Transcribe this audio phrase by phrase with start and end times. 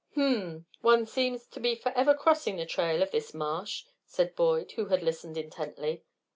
[0.15, 0.65] "Hm m!
[0.81, 5.03] One seems to be forever crossing the trail of this Marsh," said Boyd, who had
[5.03, 6.03] listened intently.